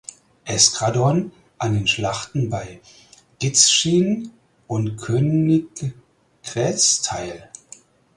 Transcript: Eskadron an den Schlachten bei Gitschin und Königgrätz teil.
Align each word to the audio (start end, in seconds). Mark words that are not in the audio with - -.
Eskadron 0.45 1.31
an 1.59 1.75
den 1.75 1.85
Schlachten 1.85 2.49
bei 2.49 2.81
Gitschin 3.37 4.31
und 4.65 4.97
Königgrätz 4.97 7.03
teil. 7.03 7.51